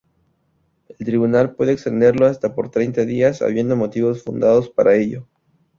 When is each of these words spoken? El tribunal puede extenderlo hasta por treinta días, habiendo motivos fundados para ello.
El 0.89 0.97
tribunal 1.05 1.53
puede 1.53 1.73
extenderlo 1.73 2.25
hasta 2.25 2.55
por 2.55 2.71
treinta 2.71 3.05
días, 3.05 3.43
habiendo 3.43 3.75
motivos 3.75 4.23
fundados 4.23 4.67
para 4.67 4.95
ello. 4.95 5.27